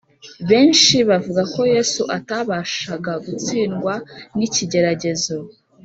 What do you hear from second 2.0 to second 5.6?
atabashaga gutsindwa n’ikigeragezo